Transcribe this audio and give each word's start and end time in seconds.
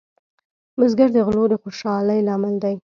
بزګر 0.77 1.09
د 1.13 1.17
غلو 1.27 1.43
د 1.49 1.53
خوشحالۍ 1.61 2.19
لامل 2.27 2.55
دی 2.63 2.75